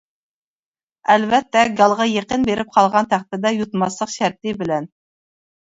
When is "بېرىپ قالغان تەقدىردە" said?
2.49-3.55